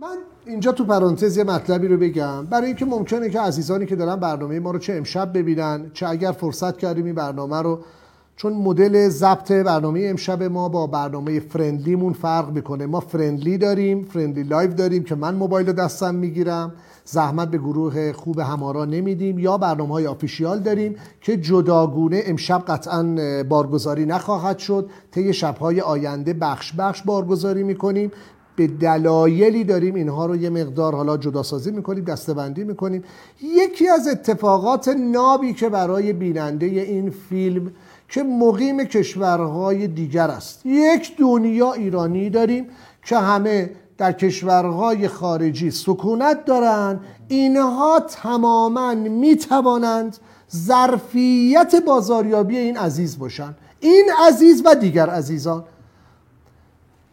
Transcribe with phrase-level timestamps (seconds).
[0.00, 0.16] من
[0.46, 2.46] اینجا تو پرانتز یه مطلبی رو بگم.
[2.46, 6.32] برای اینکه ممکنه که عزیزانی که دارن برنامه ما رو چه امشب ببینن چه اگر
[6.32, 7.80] فرصت کردیم این برنامه رو
[8.36, 12.86] چون مدل ضبط برنامه امشب ما با برنامه friendly مون فرق می‌کنه.
[12.86, 16.72] ما friendly داریم friendly live داریم که من موبایل دستم می‌گیرم.
[17.04, 19.38] زحمت به گروه خوب همارا نمیدیم.
[19.38, 23.16] یا برنامه های official داریم که جداگونه امشب قطعا
[23.48, 24.90] بارگذاری نخواهد شد.
[25.10, 28.10] طی شبهای آینده بخش بخش بارگذاری می‌کنیم.
[28.56, 33.04] به دلایلی داریم اینها رو یه مقدار حالا جداسازی می‌کنیم دستبندی می‌کنیم.
[33.42, 37.72] یکی از اتفاقات نابی که برای بیننده این فیلم
[38.08, 40.66] که مقیم کشورهای دیگر است.
[40.66, 42.66] یک دنیا ایرانی داریم
[43.04, 50.16] که همه در کشورهای خارجی سکونت دارند اینها تماما می‌توانند
[50.56, 55.64] ظرفیت بازاریابی این عزیز باشند این عزیز و دیگر عزیزان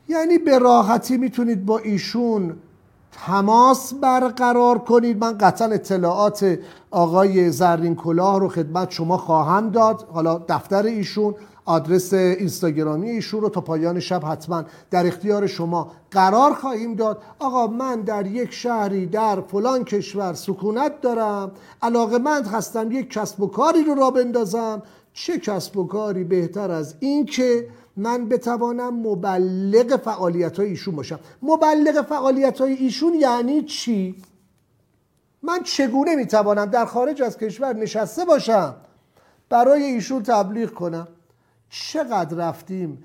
[0.10, 2.56] یعنی به راحتی می‌تونید با ایشون
[3.12, 5.18] تماس برقرار کنید.
[5.18, 6.60] من قطعا اطلاعات
[6.92, 10.08] آقای زرین کلاه رو خدمت شما خواهم داد.
[10.14, 11.36] حالا دفتر ایشون.
[11.66, 17.22] آدرس اینستاگرامی ایشون رو تا پایان شب حتما در اختیار شما قرار خواهیم داد.
[17.40, 21.52] آقا من در یک شهری در فلان کشور سکونت دارم.
[21.82, 24.82] علاقه مند هستم یک کسب و کاری رو را بندازم.
[25.14, 31.20] چه کسب و کاری؟ بهتر از این که من بتوانم مبلغ فعالیت های ایشون باشم.
[31.42, 34.16] مبلغ فعالیت های ایشون یعنی چی؟
[35.44, 38.76] من چگونه می‌توانم در خارج از کشور نشسته باشم؟
[39.50, 41.08] برای ایشون تبلیغ کنم.
[41.74, 43.04] چقدر رفتیم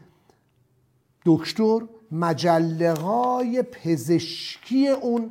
[1.26, 1.78] دکتر
[2.12, 5.30] مجله های پزشکی اون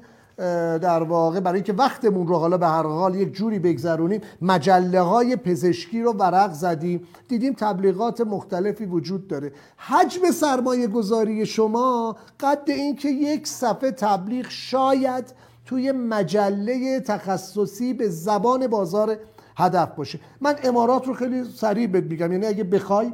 [0.77, 5.35] در واقع برای اینکه وقتمون رو حالا به هر حال یک جوری بگذرونیم مجله های
[5.35, 7.07] پزشکی رو ورق زدیم.
[7.27, 9.51] دیدیم تبلیغات مختلفی وجود داره.
[9.77, 15.25] حجم سرمایه گذاری شما قد اینکه یک صفحه تبلیغ شاید
[15.65, 19.17] توی مجله تخصصی به زبان بازار
[19.57, 20.19] هدف باشه.
[20.41, 22.31] من امارات رو خیلی سریع بهت میگم.
[22.31, 23.13] یعنی اگه بخوای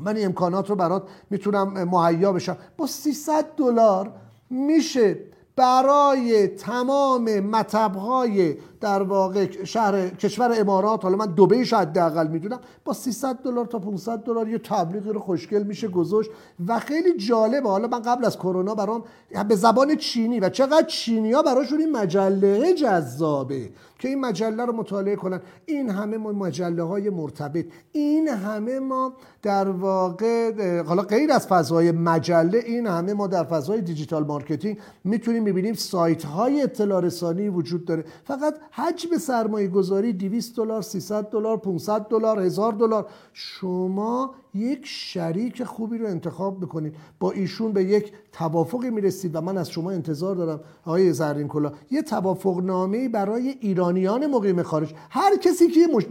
[0.00, 2.56] من این امکانات رو برات می‌تونم مهیا بشم.
[2.76, 4.12] با 300 دلار
[4.50, 5.18] میشه
[5.56, 13.36] برای تمام مطبهای در واقع شهر کشور امارات حالا من دوبهش حداقل می‌دونم با 300
[13.36, 16.30] دلار تا 500 دلار یه تبلیغی رو خوشگل میشه گذاشت.
[16.68, 19.04] و خیلی جالبه حالا من قبل از کرونا برام
[19.48, 23.70] به زبان چینی و چقدر چینی براشون این مجله جذابه.
[24.02, 25.40] که این مجله رو مطالعه کنن.
[25.66, 27.66] این همه ما مجله های مرتبط.
[27.92, 33.80] این همه ما در واقع حالا غیر از فضای مجله این همه ما در فضای
[33.80, 38.04] digital marketing می‌تونیم ببینیم سایت های اطلاع رسانی وجود داره.
[38.24, 43.06] فقط حجم سرمایه گذاری 200 دلار 300 دلار 500 دلار 1000 دلار.
[43.32, 49.58] شما یک شریک خوبی رو انتخاب بکنید با ایشون به یک توافقی می‌رسید و من
[49.58, 53.54] از شما انتظار دارم آقای زرین کلا یه توافق نامه برای
[53.96, 56.04] ایرانیان مقیم خارج هر کسی که مش...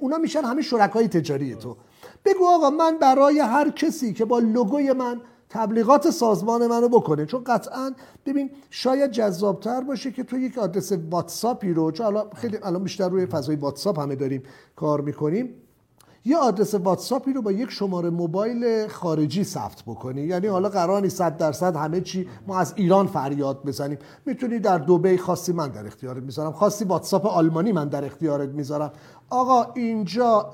[0.00, 1.76] اونا میشن همه شرکای تجاری تو.
[2.24, 7.44] بگو آقا من برای هر کسی که با لوگوی من تبلیغات سازمان منو بکنه چون
[7.44, 7.94] قطعا
[8.26, 13.08] ببین شاید جذابتر باشه که تو یک آدرس واتساپی رو چون الان خیلی الان بیشتر
[13.08, 14.42] روی فضای واتساپ همه داریم
[14.76, 15.54] کار می‌کنیم
[16.26, 20.22] یه آدرس واتساپی رو با یک شماره موبایل خارجی ثبت بکنی.
[20.22, 23.98] یعنی حالا قرار نیست 100 درصد همه چی ما از ایران فریاد بزنیم.
[24.26, 26.52] می‌تونی در دبی خاصی من در اختیارت می‌ذارم.
[26.52, 28.92] خاصی واتساپ آلمانی من در اختیارت می‌ذارم.
[29.30, 30.50] آقا اینجا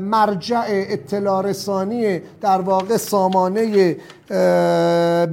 [0.00, 3.96] مرجع اطلاع رسانی در واقع سامانه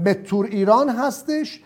[0.05, 1.61] متور ایران هستش.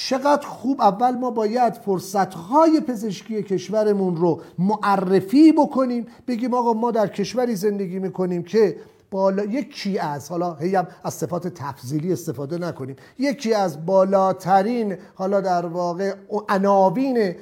[0.00, 7.06] چقدر خوب اول ما باید فرصتهای پزشکی کشورمون رو معرفی بکنیم بگیم آقا ما در
[7.06, 8.76] کشوری زندگی می‌کنیم که
[9.10, 15.66] بالا یکی از حالا هیم از صفات تفضیلی استفاده نکنیم یکی از بالاترین حالا در
[15.66, 16.14] واقع
[16.48, 17.34] عناوین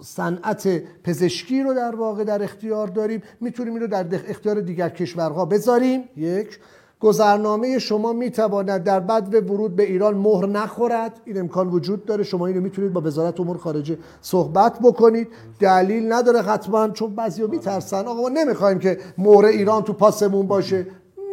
[0.00, 3.22] صنعت پزشکی رو در واقع در اختیار داریم.
[3.40, 6.04] می‌تونیم این رو در اختیار دیگر کشورها بذاریم.
[6.16, 6.58] یک.
[7.00, 11.20] گذرنامه شما می‌تواند در بد ورود به ایران مهر نخورد.
[11.24, 12.24] این امکان وجود داره.
[12.24, 15.28] شما اینو می‌تونید با وزارت امور خارجه صحبت بکنید.
[15.60, 18.06] دلیل نداره حتما چون بعضیا میترسن.
[18.06, 20.86] آقا ما نمی‌خوایم که مهر ایران تو پاسمون باشه.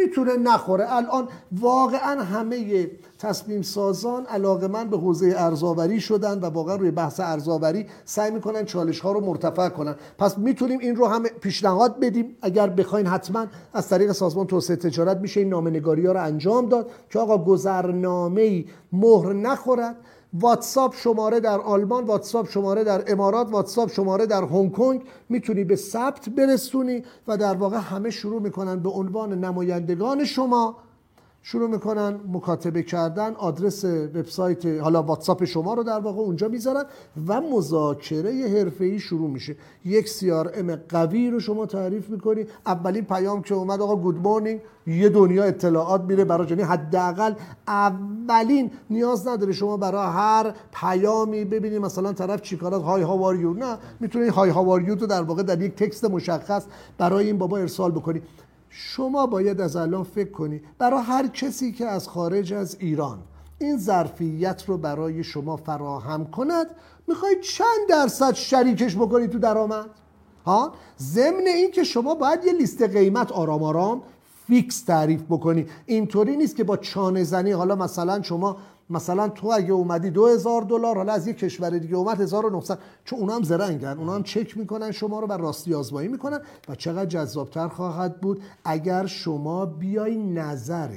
[0.05, 0.93] می‌تونه نخوره.
[0.93, 1.27] الان
[1.59, 2.87] واقعا همه
[3.19, 8.65] تصمیم سازان علاقه من به حوزه ارزاوری شدن و واقعا روی بحث ارزاوری سعی می‌کنن
[8.65, 9.95] چالش ها رو مرتفع کنن.
[10.17, 12.37] پس می‌تونیم این رو هم پیشنهاد بدیم.
[12.41, 16.89] اگر بخواین حتما از طریق سازمان توسعه تجارت میشه این نامنگاری ها رو انجام داد
[17.09, 19.95] که آقا گذرنامه مهر نخورد.
[20.39, 25.75] واتساپ شماره در آلمان واتساپ شماره در امارات واتساپ شماره در هنگ کنگ می‌تونی به
[25.75, 30.77] ثبت برسونی و در واقع همه شروع می‌کنن به عنوان نمایندگان شما
[31.47, 36.83] شروع می‌کنن مکاتبه کردن آدرس وبسایت حالا واتساپ شما رو در واقع اونجا می‌ذارن
[37.27, 39.55] و مذاکره حرفه‌ای شروع میشه.
[39.85, 40.31] یک سی
[40.89, 42.45] قوی رو شما تعریف می‌کنی.
[42.65, 47.33] اولین پیام که اومد آقا گود مورنینگ یه دنیا اطلاعات میره برای یعنی حداقل
[47.67, 53.77] اولین نیاز نداره شما برای هر پیامی ببینید مثلا طرف چیکارات های هاوار یو نه
[53.99, 56.65] می‌تونید های هاوار یو رو در واقع در یک تکست مشخص
[56.97, 58.21] برای این بابا ارسال بکنی.
[58.77, 63.19] شما باید از الان فکر کنی برای هر کسی که از خارج از ایران
[63.59, 66.67] این ظرفیت رو برای شما فراهم کند
[67.07, 69.85] می‌خواید چند درصد شریکش بکنید تو درآمد؟
[70.45, 74.01] ها؟ ضمن این که شما باید یه لیست قیمت آرام آرام
[74.47, 75.65] فیکس تعریف بکنی.
[75.85, 78.57] اینطوری نیست که با چانه زنی حالا مثلا شما
[78.89, 83.35] مثلا تو اگه اومدی 2000 دلار حالا از یه کشور دیگه اومد 1900 چون اونا
[83.35, 83.97] هم زرنگن.
[83.97, 86.39] اونا هم چک می‌کنن شما رو بر راستی آزمایی می‌کنن
[86.69, 90.89] و چقدر جذابتر خواهد بود اگر شما بیای نظر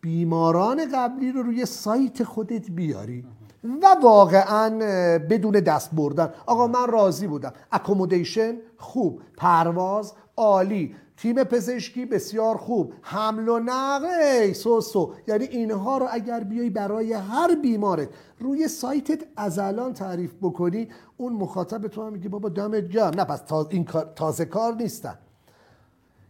[0.00, 3.24] بیماران قبلی رو روی سایت خودت بیاری
[3.82, 4.70] و واقعا
[5.18, 6.32] بدون دست بردن.
[6.46, 7.52] آقا من راضی بودم.
[7.72, 9.20] اکومودیشن خوب.
[9.36, 10.94] پرواز عالی.
[11.16, 12.92] تیم پزشکی بسیار خوب.
[13.02, 18.08] حمل و نقل سو سو یعنی اینها رو اگر بیای برای هر بیمارت
[18.38, 23.14] روی سایتت از الان تعریف بکنی اون مخاطب تو هم میگه بابا دمت گرم.
[23.14, 23.84] نه پس این
[24.16, 25.18] تازه کار نیستن.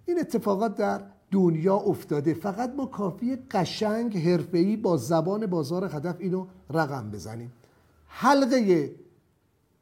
[0.06, 1.00] این اتفاقات در
[1.30, 2.34] دنیا افتاده.
[2.34, 7.52] فقط ما کافیه قشنگ حرفه‌ای با زبان بازار هدف اینو رقم بزنیم.
[8.06, 8.90] حلقه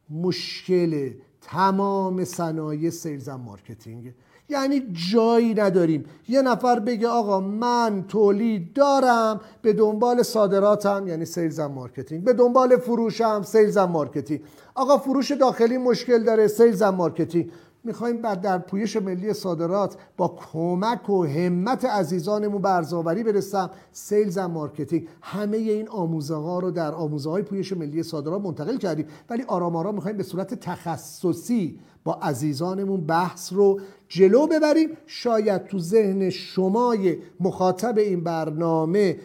[0.09, 1.11] مشکل
[1.47, 4.13] تمام صنایع sales marketing.
[4.49, 6.05] یعنی جایی نداریم.
[6.27, 12.23] یه نفر بگه آقا من تولید دارم به دنبال صادراتم یعنی sales marketing.
[12.23, 14.41] به دنبال فروشم sales marketing.
[14.75, 17.51] آقا فروش داخلی مشکل داره sales marketing.
[17.87, 23.69] می‌خوایم بعد در پویش ملی صادرات با کمک و همت عزیزانمون به ارزآوری برسم.
[23.91, 25.07] sales و marketing.
[25.21, 29.05] همه این آموزه ها رو در آموزه های پویش ملی صادرات منتقل کردیم.
[29.29, 34.89] ولی آرام آرام می‌خوایم به صورت تخصصی با عزیزانمون بحث رو جلو ببریم.
[35.05, 39.17] شاید تو ذهن شمای مخاطب این برنامه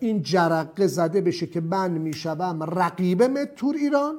[0.00, 4.14] این جرقه زده بشه که من می‌شوم رقیب متور ایران.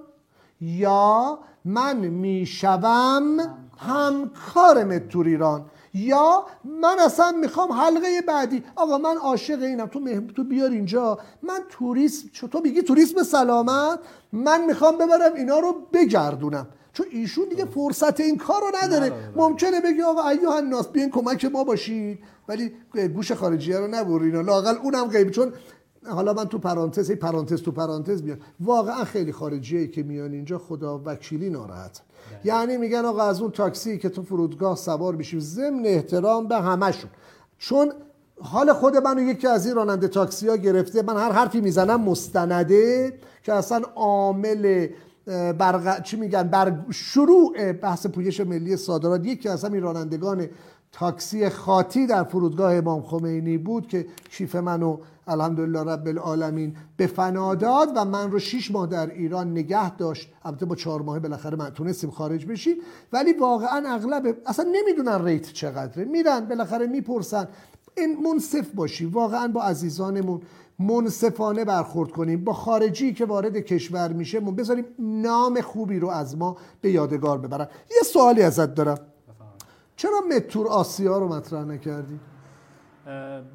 [0.61, 3.37] یا من می‌شوم
[3.77, 6.45] همکار متور ایران یا
[6.81, 8.63] من اصلا می‌خوام حلقه بعدی.
[8.75, 9.87] آقا من عاشق اینم.
[9.87, 10.27] تو مهم...
[10.27, 11.19] تو بیار اینجا.
[11.43, 13.99] من توریسم تو میگی توریسم سلامت؟
[14.33, 16.67] من می‌خوام ببرم اینا رو بگردونم.
[16.93, 21.45] چون ایشون دیگه فرصت این کار رو نداره ممکنه بگی آقا ایوه الناس بیاین کمک
[21.45, 22.19] ما باشید.
[22.47, 22.71] ولی
[23.15, 24.35] گوش خارجیه رو نبرین.
[24.35, 25.53] لاقل اونم غیبی چون
[26.05, 28.39] حالا من تو پرانتز پرانتز تو پرانتز میاد.
[28.59, 32.01] واقعا خیلی خارجیه که میان اینجا خدا وکیلی ناراحت.
[32.43, 37.09] یعنی میگن آقا از اون تاکسی که تو فرودگاه سوار بشیم ضمن احترام به همشون
[37.57, 37.91] چون
[38.41, 43.13] حال خود منو یکی از این راننده تاکسی ها گرفته من هر حرفی می‌زنم مستنده
[43.43, 44.87] که اصلا عامل
[45.57, 46.03] برق...
[46.03, 49.25] چی میگن بر شروع بحث پویش ملی صادرات.
[49.25, 50.47] یکی از همین رانندگان
[50.91, 54.97] تاکسی خاطی در فرودگاه امام خمینی بود که کیف منو
[55.29, 60.31] الحمدلله رب العالمین به فنا داد و من رو شیش ماه در ایران نگه داشت.
[60.43, 62.75] البته با چهار ماه بالاخره من تونستیم خارج بشیم.
[63.13, 66.05] ولی واقعا اغلب اصلا نمی‌دونن ریت چقدره.
[66.05, 67.47] میرن بالاخره می‌پرسن.
[67.97, 69.05] این منصف باشی.
[69.05, 70.41] واقعا با عزیزانمون
[70.79, 72.43] منصفانه برخورد کنیم.
[72.43, 77.37] با خارجی که وارد کشور میشه من بذاریم نام خوبی رو از ما به یادگار
[77.37, 77.67] ببرن.
[77.91, 78.97] یه سوالی ازت دارم.
[79.95, 82.19] چرا متور آسیا رو مطرح نکردی؟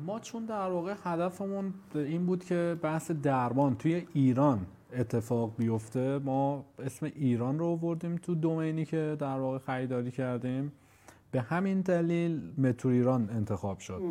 [0.06, 6.64] ما چون در واقع هدفمون این بود که بحث درمان توی ایران اتفاق بیفته ما
[6.78, 10.72] اسم ایران رو آوردیم تو دومینی که در واقع خریداری کردیم.
[11.30, 14.02] به همین دلیل متور ایران انتخاب شد.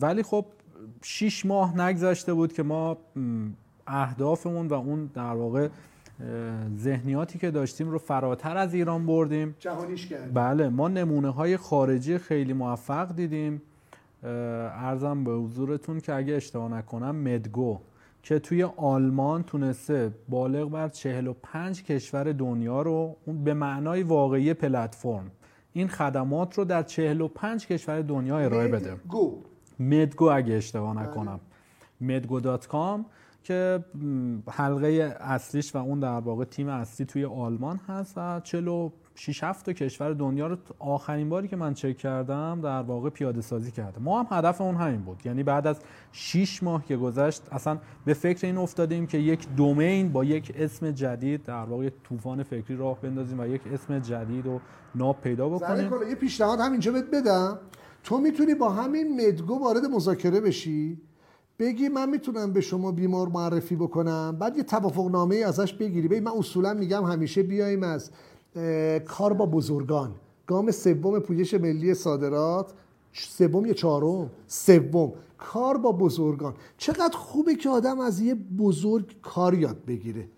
[0.00, 0.46] ولی خب
[1.02, 2.98] شیش ماه نگذشته بود که ما
[3.86, 5.68] اهدافمون و اون در واقع
[6.76, 9.56] ذهنیاتی که داشتیم رو فراتر از ایران بردیم.
[9.58, 10.32] جهانیش کردیم.
[10.34, 13.62] بله ما نمونه های خارجی خیلی موفق دیدیم.
[14.22, 17.80] ارزم به حضورتون که اگه اشتباه نکنم مدگو
[18.22, 25.30] که توی آلمان تونسته بالغ بر 45 کشور دنیا رو به معنای واقعی پلتفرم
[25.72, 28.92] این خدمات رو در 45 کشور دنیا ارائه بده.
[28.92, 29.42] مدگو
[29.80, 31.40] مدگو اگه اشتباه نکنم.
[32.00, 33.06] مدگو دات کام
[33.42, 33.84] که
[34.50, 38.40] حلقه اصلیش و اون در واقع تیم اصلی توی آلمان هست و
[39.18, 43.70] 46 7 کشور دنیا رو آخرین باری که من چک کردم در واقع پیاده سازی
[43.70, 44.00] کرده.
[44.00, 45.26] ما هم هدف اون همین بود.
[45.26, 45.78] یعنی بعد از
[46.12, 50.90] 6 ماه که گذشت اصلا به فکر این افتادیم که یک دومین با یک اسم
[50.90, 54.60] جدید در واقع طوفان فکری راه بندازیم و یک اسم جدید و
[54.94, 55.90] ناب پیدا بکنیم.
[56.08, 57.58] یه پیشنهاد همینجا بهت بدم.
[58.04, 61.00] تو می‌تونی با همین مدگو وارد مذاکره بشی؟
[61.58, 66.08] بگی من می‌تونم به شما بیمار معرفی بکنم بعد یه توافق نامه ازش بگیری.
[66.08, 68.10] بگی من اصولا میگم همیشه بیایم از
[69.06, 70.14] کار با بزرگان.
[70.46, 72.72] گام سوم پویش ملی صادرات
[73.12, 75.12] سوم یا چهارم؟ سوم.
[75.38, 76.54] کار با بزرگان.
[76.78, 80.28] چقدر خوبه که آدم از یه بزرگ کار یاد بگیره.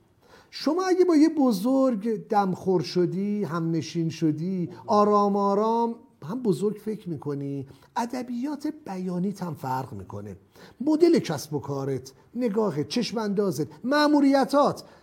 [0.50, 7.66] شما اگه با یه بزرگ دمخور شدی همنشین شدی آرام آرام هم بزرگ فکر می‌کنی.
[7.96, 10.36] ادبیات بیانیت هم فرق می‌کنه.
[10.80, 13.66] مدل کسب و کارت نگاهت چشم اندازت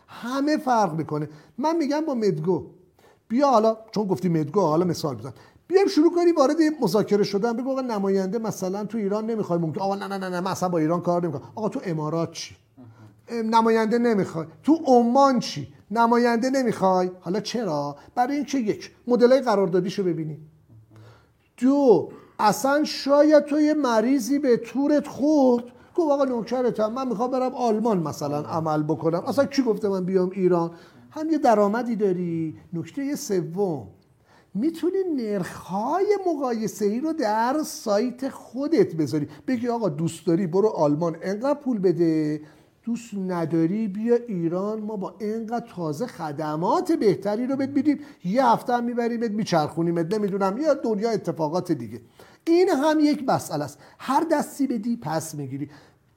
[0.08, 1.30] همه فرق می‌کنه.
[1.58, 2.66] من میگم با مدگو
[3.30, 5.34] بیا حالا چون گفتی مدگو حالا مثال بزن.
[5.68, 7.54] بیایم شروع کنیم وارد مذاکره شدن.
[7.54, 9.82] بگو آقا نماینده مثلا تو ایران نمی‌خوای ممکن.
[9.82, 11.42] آقا نه نه نه نه من اصلا با ایران کار نمی‌کنم.
[11.56, 12.56] آقا تو امارات چی؟
[13.32, 14.48] نماینده نمی‌خوای.
[14.64, 20.38] تو عمان چی؟ نماینده نمی‌خوای؟ حالا چرا؟ برای اینکه یک مدل قراردادیشو ببینی.
[21.58, 25.64] دو اصلا شاید تو یه مریضی به تورت خورد.
[25.96, 29.24] گفت آقا نوکرتم من می‌خوام برم آلمان مثلا عمل بکنم.
[29.28, 30.72] اصلا کی گفته من بیام ایران؟
[31.10, 32.58] هم یه درآمدی داری.
[32.74, 33.88] نکته سوم
[34.54, 39.28] می‌تونی نرخهای مقایسه ای رو در سایت خودت بذاری.
[39.48, 42.42] بگی آقا دوست داری برو آلمان انقدر پول بده.
[42.84, 44.80] دوست نداری بیا ایران.
[44.82, 48.00] ما با اینقدر تازه خدمات بهتری رو بهت میدیم.
[48.24, 50.14] یه هفته هم میبریمت میچرخونیمت.
[50.14, 52.02] نمی‌دونم یا دنیا اتفاقات دیگه.
[52.48, 53.80] این هم یک مسئله است.
[54.00, 55.70] هر دستی بدی پس می‌گیری.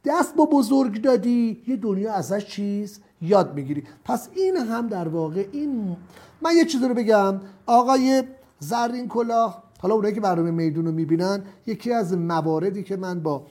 [0.04, 5.46] دست با بزرگ دادی یه دنیا ازش چیز یاد می‌گیری پس این هم در واقع
[5.52, 5.96] این
[6.42, 7.40] من یه چیزی رو بگم.
[7.66, 8.22] آقای
[8.58, 13.46] زرین کلاه حالا اونایی که برنامه میدون رو می‌بینن یکی از مواردی که من با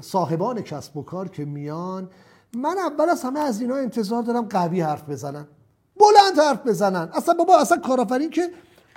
[0.00, 2.08] صاحبان کسب و کار که میان
[2.56, 5.46] من اول از همه از اینا انتظار دارم قوی حرف بزنن.
[6.00, 7.08] بلند حرف بزنن.
[7.12, 8.50] اصلا بابا اصلا کارآفرین که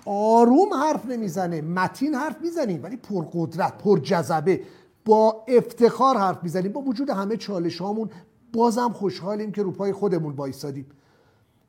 [0.06, 4.62] آروم حرف نمی‌زنه متین حرف می‌زنیم ولی پرقدرت پر جذبه
[5.06, 8.10] با افتخار حرف می‌زنیم با وجود همه چالش هامون
[8.54, 10.86] بازم خوشحالیم که رو پای خودمون وایسادیم.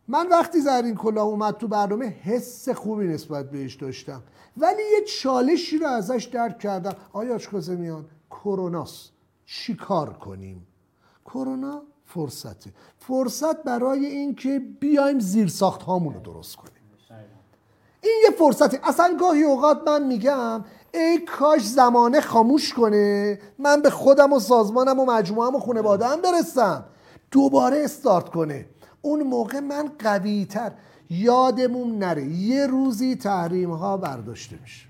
[0.08, 4.22] من وقتی زرین کلاه اومد تو برنامه حس خوبی نسبت بهش داشتم.
[4.56, 6.92] ولی یه چالشی رو ازش درک کردم.
[7.12, 9.12] آیا میان کروناست
[9.44, 10.66] چیکار کنیم؟
[11.24, 12.72] کرونا فرصته.
[12.98, 16.72] فرصت برای اینکه بیایم زیر ساخت هامون رو درست کنیم.
[18.02, 18.80] این یه فرصته.
[18.82, 20.64] اصلا گاهی اوقات من میگم
[20.94, 23.38] ای کاش زمانه خاموش کنه.
[23.58, 26.84] من به خودم و سازمانم و مجموعم و خانواده‌ام برسم.
[27.30, 28.66] دوباره استارت کنه.
[29.02, 30.72] اون موقع من قوی تر
[31.10, 32.24] یادمون نره.
[32.24, 34.88] یه روزی تحریم ها برداشته میشه.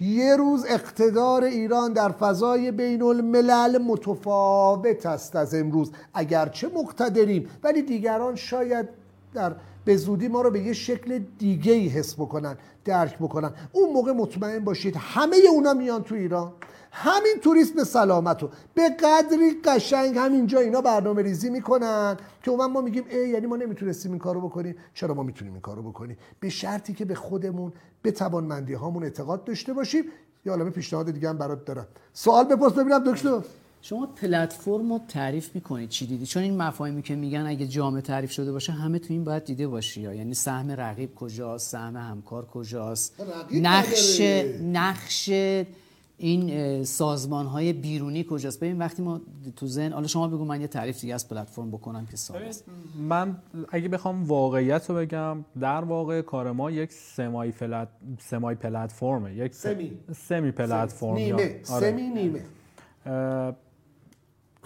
[0.00, 5.92] یه روز اقتدار ایران در فضای بین الملل متفاوت است از امروز.
[6.14, 8.88] اگرچه مقتدریم ولی دیگران شاید
[9.34, 9.52] در
[9.84, 13.52] به زودی ما رو به یه شکل دیگه ای حس بکنن درک بکنن.
[13.72, 16.52] اون موقع مطمئن باشید همه اونا میان تو ایران.
[16.92, 18.50] همین توریسم سلامت رو.
[18.74, 23.56] به قدری قشنگ همینجا اینا برنامه ریزی می‌کنن که اون ما میگیم ای یعنی ما
[23.56, 24.74] نمی‌تونستیم این کارو بکنیم.
[24.94, 27.72] چرا ما می‌تونیم این کارو بکنیم؟ به شرطی که به خودمون
[28.02, 30.04] به توانمندی هامون اعتقاد داشته باشیم.
[30.44, 31.86] یا عالمه پیشنهاد دیگه هم برات دارم.
[32.12, 33.40] سوال بپرس ببینم دکتر.
[33.82, 35.88] شما پلتفرم رو تعریف می‌کنید.
[35.88, 39.24] چی دیدی؟ چون این مفاهیمی که میگن اگه جامعه تعریف شده باشه همه تو این
[39.24, 43.22] باید دیده باشی یعنی سهم رقیب کجاست سهم همکار کجاست.
[43.52, 44.20] نقش
[44.62, 45.30] نقش
[46.18, 49.20] این سازمان های بیرونی کجاست؟ ببین وقتی ما
[49.56, 52.40] تو ذهن حالا شما بگو من یه تعریف دیگه از پلتفرم بکنم که سال
[53.08, 53.36] من
[53.72, 59.54] اگه بخوام واقعیت رو بگم در واقع کار ما یک سمای پلت سمای پلتفرمه یک
[59.54, 59.92] سمی.
[60.16, 60.50] سمی.
[60.50, 61.42] پلتفرم نیمه.
[61.42, 61.60] آره.
[61.64, 62.40] سمی نیمه.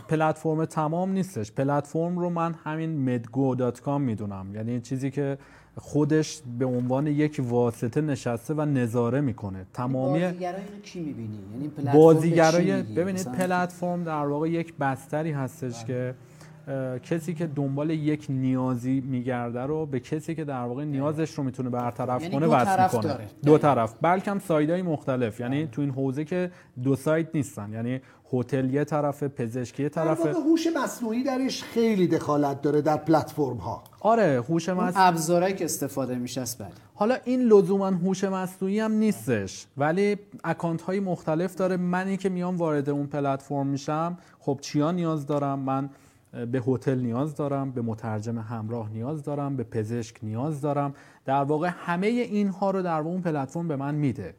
[0.08, 1.52] پلتفرم تمام نیستش.
[1.52, 4.54] پلتفرم رو من همین medgo.com می‌دونم.
[4.54, 5.38] یعنی چیزی که
[5.76, 9.66] خودش به عنوان یک واسطه نشسته و نظاره می‌کنه.
[9.73, 16.14] تمامی بازیگرای کی می‌بینی؟ یعنی بازیگرای ببینید پلتفرم در واقع یک بستری هستش که
[17.02, 21.71] کسی که دنبال یک نیازی میگرده رو به کسی که در واقع نیازش رو می‌تونه
[21.71, 23.94] برطرف یعنی کنه وصل کنه دو طرف.
[24.02, 25.40] بلکه سایدهای مختلف.
[25.40, 26.50] یعنی تو این حوزه که
[26.83, 27.73] دو سایت نیستن.
[27.73, 28.00] یعنی
[28.33, 33.85] هتل یه طرف پزشکی یه طرف هوش مصنوعی درش خیلی دخالت داره در پلتفرم ها
[34.00, 36.68] آره هوش مصنوعی ابزارهایی که استفاده میشه است بله.
[36.94, 39.66] حالا این لزوما هوش مصنوعی هم نیستش.
[39.76, 41.76] ولی اکانت های مختلف داره.
[41.76, 45.90] منی که میام وارد اون پلتفرم میشم خب چیا نیاز دارم؟ من
[46.53, 50.95] به هتل نیاز دارم به مترجم همراه نیاز دارم به پزشک نیاز دارم.
[51.25, 54.35] در واقع همه اینها رو در اون پلتفرم به من میده.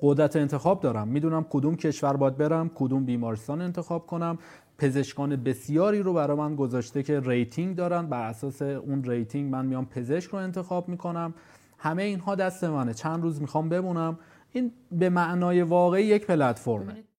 [0.00, 1.08] قدرت انتخاب دارم.
[1.08, 4.38] می‌دونم کدوم کشور باید برم کدوم بیمارستان انتخاب کنم.
[4.78, 8.06] پزشکان بسیاری رو برای من گذاشته که rating دارن.
[8.06, 11.34] بر اساس اون rating من میام پزشک رو انتخاب می‌کنم.
[11.78, 12.94] همه اینها دست منه.
[12.94, 14.18] چند روز می‌خوام بمونم.
[14.52, 17.04] این به معنای واقعی یک پلتفرمه.